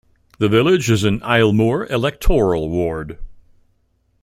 [0.39, 3.19] The village is in 'Islemoor' electoral ward.